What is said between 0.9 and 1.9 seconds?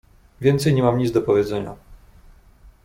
nic do powiedzenia."